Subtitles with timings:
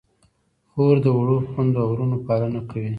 [0.71, 2.89] خور د وړو خویندو او وروڼو پالنه کوي.